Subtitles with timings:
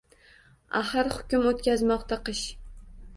[0.79, 2.41] Аxir hukm oʼtkazmoqda qish.